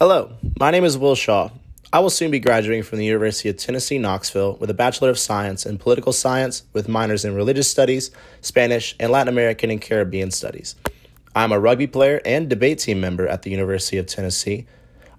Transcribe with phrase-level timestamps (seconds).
[0.00, 1.50] Hello, my name is Will Shaw.
[1.92, 5.20] I will soon be graduating from the University of Tennessee, Knoxville with a Bachelor of
[5.20, 8.10] Science in Political Science with minors in Religious Studies,
[8.40, 10.74] Spanish, and Latin American and Caribbean Studies.
[11.36, 14.66] I'm a rugby player and debate team member at the University of Tennessee.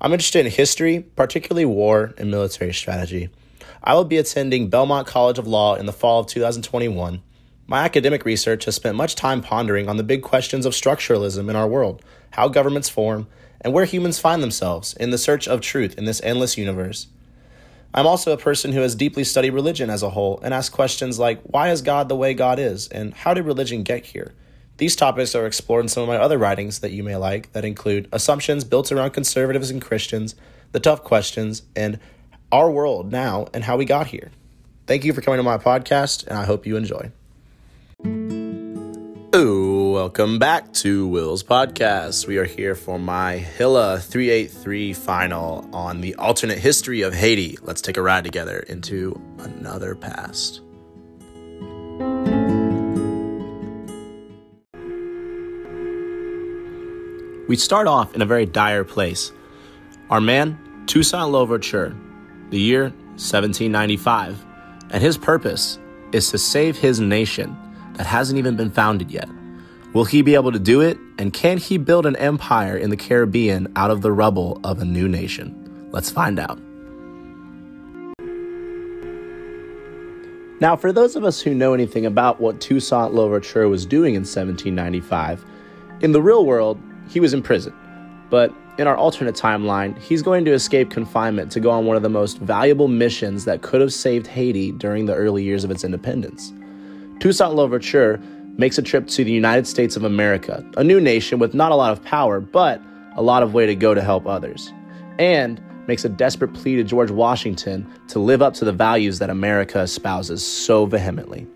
[0.01, 3.29] I'm interested in history, particularly war and military strategy.
[3.81, 7.21] I will be attending Belmont College of Law in the fall of 2021.
[7.65, 11.55] My academic research has spent much time pondering on the big questions of structuralism in
[11.55, 13.27] our world, how governments form,
[13.65, 17.07] and where humans find themselves in the search of truth in this endless universe.
[17.95, 21.17] I'm also a person who has deeply studied religion as a whole and asked questions
[21.17, 24.35] like why is God the way God is and how did religion get here?
[24.77, 27.65] These topics are explored in some of my other writings that you may like that
[27.65, 30.35] include assumptions built around conservatives and Christians,
[30.71, 31.99] the tough questions, and
[32.51, 34.29] our world now and how we got here.
[34.85, 37.11] Thank you for coming to my podcast, and I hope you enjoy.
[39.35, 42.25] Ooh, welcome back to Will's podcast.
[42.25, 47.57] We are here for my Hilla 383 final on the alternate history of Haiti.
[47.61, 50.61] Let's take a ride together into another past.
[57.49, 59.33] We start off in a very dire place.
[60.09, 61.93] Our man, Toussaint Louverture,
[62.51, 62.83] the year
[63.17, 64.45] 1795,
[64.91, 65.77] and his purpose
[66.13, 67.57] is to save his nation
[67.97, 69.29] that hasn't even been founded yet.
[69.93, 70.97] Will he be able to do it?
[71.17, 74.85] And can he build an empire in the Caribbean out of the rubble of a
[74.85, 75.89] new nation?
[75.91, 76.59] Let's find out.
[80.59, 84.21] Now, for those of us who know anything about what Toussaint Louverture was doing in
[84.21, 85.45] 1795,
[86.01, 86.79] in the real world,
[87.09, 87.73] he was in prison.
[88.29, 92.03] But in our alternate timeline, he's going to escape confinement to go on one of
[92.03, 95.83] the most valuable missions that could have saved Haiti during the early years of its
[95.83, 96.51] independence.
[97.19, 98.21] Toussaint Louverture
[98.57, 101.75] makes a trip to the United States of America, a new nation with not a
[101.75, 102.81] lot of power, but
[103.15, 104.71] a lot of way to go to help others,
[105.19, 109.29] and makes a desperate plea to George Washington to live up to the values that
[109.29, 111.47] America espouses so vehemently.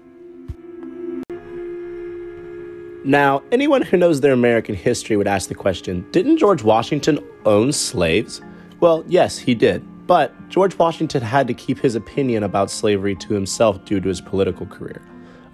[3.06, 7.72] Now, anyone who knows their American history would ask the question didn't George Washington own
[7.72, 8.42] slaves?
[8.82, 9.86] Well, yes, he did.
[10.06, 14.20] But George Washington had to keep his opinion about slavery to himself due to his
[14.22, 15.02] political career.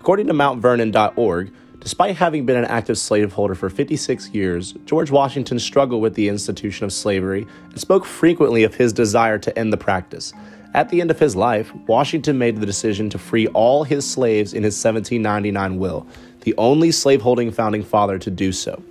[0.06, 6.00] According to MountVernon.org, despite having been an active slaveholder for 56 years, George Washington struggled
[6.00, 10.32] with the institution of slavery and spoke frequently of his desire to end the practice.
[10.76, 14.54] At the end of his life, Washington made the decision to free all his slaves
[14.54, 16.06] in his 1799 will,
[16.42, 18.84] the only slaveholding founding father to do so.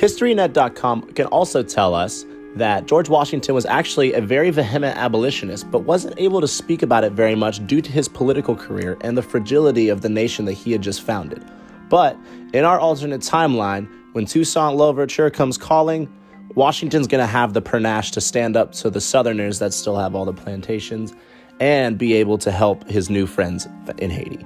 [0.00, 2.24] HistoryNet.com can also tell us
[2.56, 7.04] that George Washington was actually a very vehement abolitionist, but wasn't able to speak about
[7.04, 10.54] it very much due to his political career and the fragility of the nation that
[10.54, 11.44] he had just founded.
[11.88, 12.16] But
[12.52, 16.12] in our alternate timeline, when Toussaint Louverture comes calling,
[16.54, 20.14] Washington's going to have the panache to stand up to the Southerners that still have
[20.14, 21.14] all the plantations
[21.60, 24.44] and be able to help his new friends in Haiti.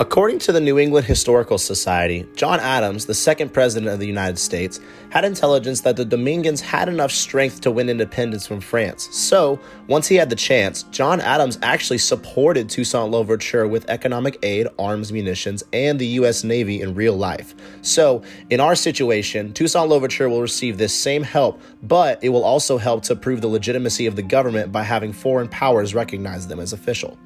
[0.00, 4.38] According to the New England Historical Society, John Adams, the second president of the United
[4.38, 4.80] States,
[5.10, 9.14] had intelligence that the Dominicans had enough strength to win independence from France.
[9.14, 14.68] So, once he had the chance, John Adams actually supported Toussaint Louverture with economic aid,
[14.78, 16.44] arms, munitions, and the U.S.
[16.44, 17.54] Navy in real life.
[17.82, 22.78] So, in our situation, Toussaint Louverture will receive this same help, but it will also
[22.78, 26.72] help to prove the legitimacy of the government by having foreign powers recognize them as
[26.72, 27.18] official.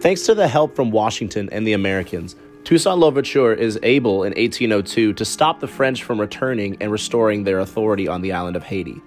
[0.00, 5.14] Thanks to the help from Washington and the Americans, Toussaint Louverture is able in 1802
[5.14, 9.00] to stop the French from returning and restoring their authority on the island of Haiti.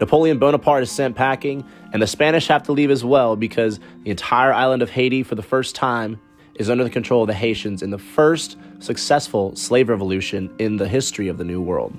[0.00, 1.62] Napoleon Bonaparte is sent packing,
[1.92, 5.34] and the Spanish have to leave as well because the entire island of Haiti, for
[5.34, 6.18] the first time,
[6.54, 10.88] is under the control of the Haitians in the first successful slave revolution in the
[10.88, 11.94] history of the New World.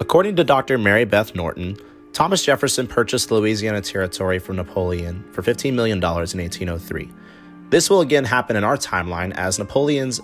[0.00, 0.78] According to Dr.
[0.78, 1.76] Mary Beth Norton,
[2.16, 7.12] Thomas Jefferson purchased Louisiana Territory from Napoleon for $15 million in 1803.
[7.68, 10.18] This will again happen in our timeline as Napoleon's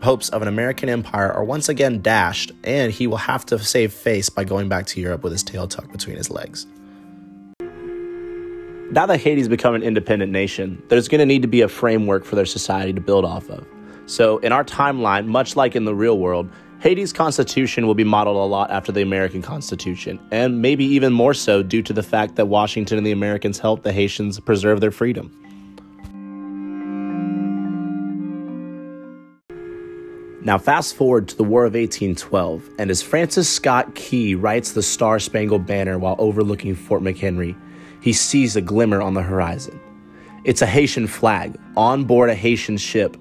[0.00, 3.92] hopes of an American empire are once again dashed, and he will have to save
[3.92, 6.68] face by going back to Europe with his tail tucked between his legs.
[8.92, 12.24] Now that Haiti's become an independent nation, there's going to need to be a framework
[12.24, 13.66] for their society to build off of.
[14.06, 16.48] So, in our timeline, much like in the real world,
[16.84, 21.32] Haiti's constitution will be modeled a lot after the American Constitution, and maybe even more
[21.32, 24.90] so due to the fact that Washington and the Americans helped the Haitians preserve their
[24.90, 25.32] freedom.
[30.42, 34.82] Now, fast forward to the War of 1812, and as Francis Scott Key writes the
[34.82, 37.58] Star Spangled Banner while overlooking Fort McHenry,
[38.02, 39.80] he sees a glimmer on the horizon.
[40.44, 43.16] It's a Haitian flag on board a Haitian ship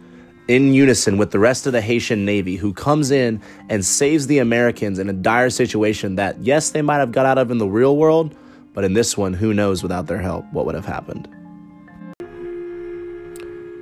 [0.48, 4.40] in unison with the rest of the Haitian Navy who comes in and saves the
[4.40, 7.68] Americans in a dire situation that, yes, they might have got out of in the
[7.68, 8.36] real world,
[8.74, 11.30] but in this one, who knows without their help what would have happened.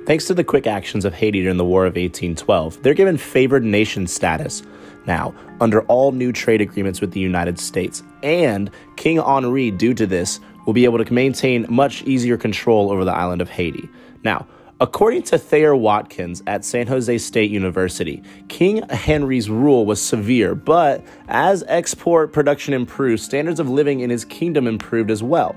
[0.06, 3.64] Thanks to the quick actions of Haiti during the War of 1812, they're given favored
[3.64, 4.62] nation status
[5.06, 8.02] now under all new trade agreements with the United States.
[8.22, 13.04] And King Henri, due to this, will be able to maintain much easier control over
[13.04, 13.88] the island of Haiti.
[14.24, 14.46] Now,
[14.80, 21.04] According to Thayer Watkins at San Jose State University, King Henry's rule was severe, but
[21.28, 25.54] as export production improved, standards of living in his kingdom improved as well.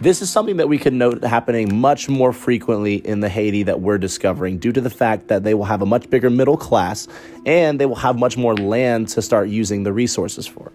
[0.00, 3.80] This is something that we could note happening much more frequently in the Haiti that
[3.80, 7.06] we're discovering due to the fact that they will have a much bigger middle class
[7.44, 10.72] and they will have much more land to start using the resources for.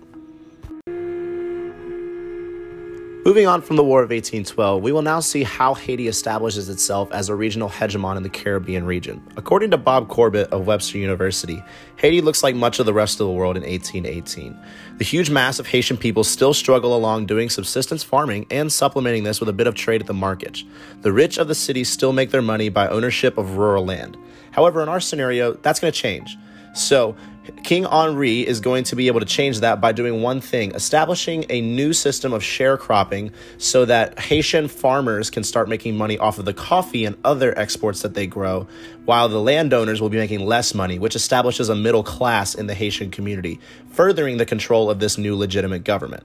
[3.26, 7.12] Moving on from the War of 1812, we will now see how Haiti establishes itself
[7.12, 9.20] as a regional hegemon in the Caribbean region.
[9.36, 11.64] According to Bob Corbett of Webster University,
[11.96, 14.56] Haiti looks like much of the rest of the world in 1818.
[15.00, 19.40] The huge mass of Haitian people still struggle along doing subsistence farming and supplementing this
[19.40, 20.60] with a bit of trade at the market.
[21.02, 24.18] The rich of the city still make their money by ownership of rural land.
[24.52, 26.38] However, in our scenario, that's going to change.
[26.76, 27.16] So,
[27.64, 31.46] King Henri is going to be able to change that by doing one thing establishing
[31.50, 36.46] a new system of sharecropping so that Haitian farmers can start making money off of
[36.46, 38.68] the coffee and other exports that they grow,
[39.06, 42.74] while the landowners will be making less money, which establishes a middle class in the
[42.74, 43.60] Haitian community,
[43.92, 46.24] furthering the control of this new legitimate government.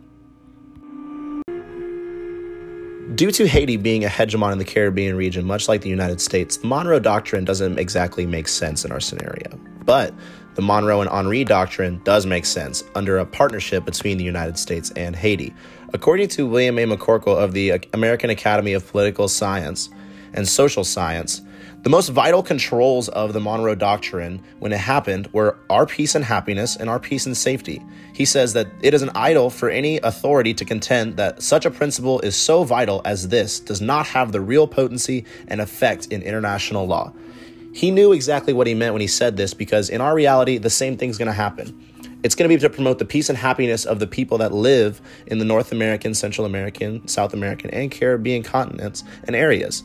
[3.14, 6.56] Due to Haiti being a hegemon in the Caribbean region, much like the United States,
[6.56, 9.58] the Monroe Doctrine doesn't exactly make sense in our scenario.
[9.85, 10.14] But
[10.60, 14.90] the Monroe and Henri Doctrine does make sense under a partnership between the United States
[14.90, 15.54] and Haiti.
[15.94, 16.84] According to William A.
[16.84, 19.88] MacCorkle of the American Academy of Political Science
[20.34, 21.40] and Social Science,
[21.80, 26.26] the most vital controls of the Monroe Doctrine when it happened were our peace and
[26.26, 27.82] happiness and our peace and safety.
[28.12, 31.70] He says that it is an idol for any authority to contend that such a
[31.70, 36.20] principle is so vital as this does not have the real potency and effect in
[36.20, 37.14] international law.
[37.72, 40.70] He knew exactly what he meant when he said this because in our reality, the
[40.70, 41.87] same thing's going to happen.
[42.22, 45.00] It's going to be to promote the peace and happiness of the people that live
[45.26, 49.84] in the North American, Central American, South American, and Caribbean continents and areas.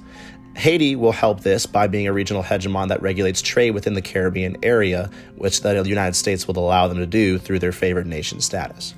[0.58, 4.58] Haiti will help this by being a regional hegemon that regulates trade within the Caribbean
[4.64, 8.96] area, which the United States will allow them to do through their favored nation status.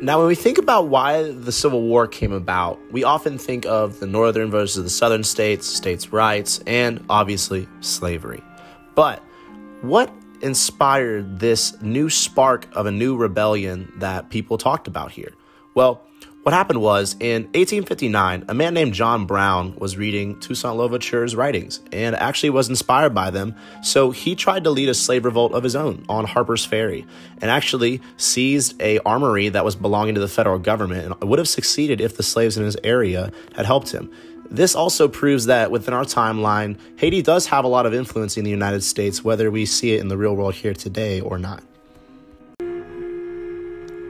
[0.00, 3.98] Now, when we think about why the Civil War came about, we often think of
[3.98, 8.44] the northern versus the southern states, states' rights, and obviously slavery.
[8.94, 9.20] But
[9.80, 15.32] what inspired this new spark of a new rebellion that people talked about here?
[15.74, 16.02] Well,
[16.48, 21.80] what happened was in 1859, a man named John Brown was reading Toussaint Louverture's writings
[21.92, 23.54] and actually was inspired by them.
[23.82, 27.06] So he tried to lead a slave revolt of his own on Harper's Ferry
[27.42, 31.50] and actually seized a armory that was belonging to the federal government and would have
[31.50, 34.10] succeeded if the slaves in his area had helped him.
[34.50, 38.44] This also proves that within our timeline, Haiti does have a lot of influence in
[38.44, 41.62] the United States, whether we see it in the real world here today or not.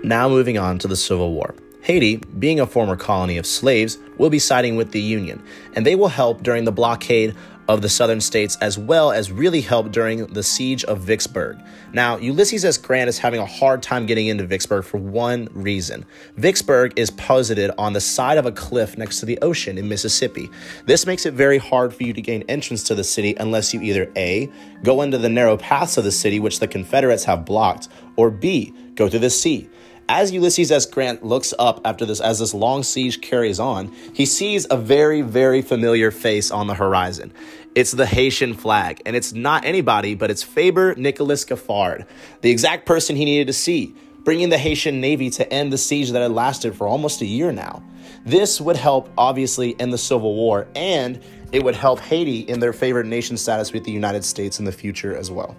[0.04, 1.56] Now, moving on to the Civil War.
[1.88, 5.42] Haiti, being a former colony of slaves, will be siding with the Union,
[5.72, 7.34] and they will help during the blockade
[7.66, 11.58] of the southern states as well as really help during the siege of Vicksburg.
[11.94, 12.76] Now, Ulysses S.
[12.76, 16.04] Grant is having a hard time getting into Vicksburg for one reason.
[16.36, 20.50] Vicksburg is posited on the side of a cliff next to the ocean in Mississippi.
[20.84, 23.80] This makes it very hard for you to gain entrance to the city unless you
[23.80, 24.50] either A,
[24.82, 28.74] go into the narrow paths of the city which the Confederates have blocked, or B,
[28.94, 29.70] go through the sea.
[30.10, 30.86] As Ulysses S.
[30.86, 35.20] Grant looks up after this, as this long siege carries on, he sees a very,
[35.20, 37.30] very familiar face on the horizon.
[37.74, 42.06] It's the Haitian flag, and it's not anybody, but it's Fabre Nicolas Geffrard,
[42.40, 46.10] the exact person he needed to see, bringing the Haitian Navy to end the siege
[46.12, 47.82] that had lasted for almost a year now.
[48.24, 51.22] This would help, obviously, end the Civil War, and
[51.52, 54.72] it would help Haiti in their favored nation status with the United States in the
[54.72, 55.54] future as well.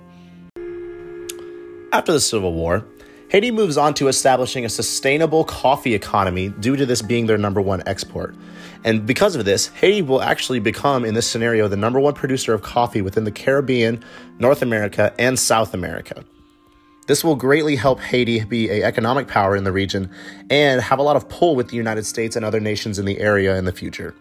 [1.91, 2.84] After the Civil War,
[3.29, 7.62] Haiti moves on to establishing a sustainable coffee economy due to this being their number
[7.62, 8.36] one export.
[8.83, 12.55] And because of this, Haiti will actually become, in this scenario, the number one producer
[12.55, 14.03] of coffee within the Caribbean,
[14.39, 16.25] North America, and South America.
[17.05, 20.09] This will greatly help Haiti be an economic power in the region
[20.50, 23.19] and have a lot of pull with the United States and other nations in the
[23.19, 24.15] area in the future.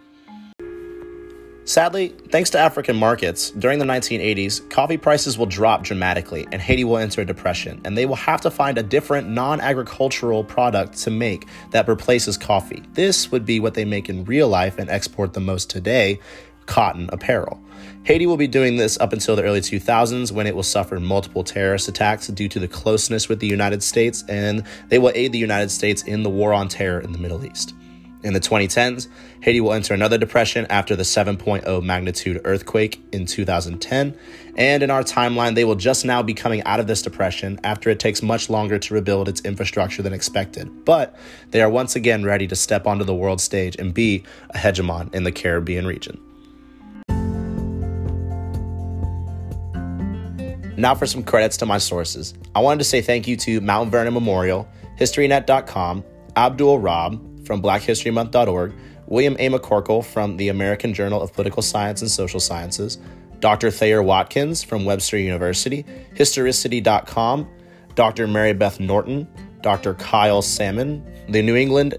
[1.69, 6.83] Sadly, thanks to African markets, during the 1980s, coffee prices will drop dramatically and Haiti
[6.83, 10.97] will enter a depression, and they will have to find a different non agricultural product
[11.01, 12.83] to make that replaces coffee.
[12.95, 16.21] This would be what they make in real life and export the most today
[16.65, 17.63] cotton apparel.
[18.05, 21.45] Haiti will be doing this up until the early 2000s when it will suffer multiple
[21.45, 25.39] terrorist attacks due to the closeness with the United States, and they will aid the
[25.39, 27.75] United States in the war on terror in the Middle East.
[28.25, 29.07] In the 2010s,
[29.43, 34.19] Haiti will enter another depression after the 7.0 magnitude earthquake in 2010.
[34.57, 37.91] And in our timeline, they will just now be coming out of this depression after
[37.91, 40.85] it takes much longer to rebuild its infrastructure than expected.
[40.85, 41.15] But
[41.53, 45.15] they are once again ready to step onto the world stage and be a hegemon
[45.15, 46.21] in the Caribbean region.
[50.77, 52.35] Now for some credits to my sources.
[52.55, 56.05] I wanted to say thank you to Mount Vernon Memorial, HistoryNet.com,
[56.37, 58.75] Abdul Rob, from blackhistorymonth.org,
[59.07, 59.49] William A.
[59.49, 62.99] MacCorkle from the American Journal of Political Science and Social Sciences,
[63.41, 63.71] Dr.
[63.71, 67.49] Thayer Watkins from Webster University, Historicity.com,
[67.95, 68.27] Dr.
[68.27, 69.27] Mary Beth Norton,
[69.63, 69.95] Dr.
[69.95, 71.97] Kyle Salmon, the New England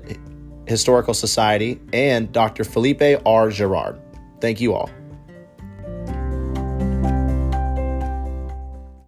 [0.68, 2.64] Historical Society, and Dr.
[2.64, 3.50] Felipe R.
[3.50, 4.00] Girard.
[4.40, 4.90] Thank you all.